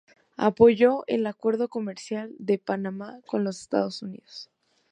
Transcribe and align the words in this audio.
Apoyó 0.37 1.03
el 1.05 1.27
acuerdo 1.27 1.67
comercial 1.69 2.33
de 2.39 2.57
Panamá 2.57 3.19
con 3.27 3.43
los 3.43 3.61
Estados 3.61 4.01
Unidos. 4.01 4.49